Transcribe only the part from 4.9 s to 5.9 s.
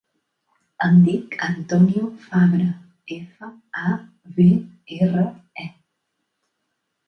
erra, e.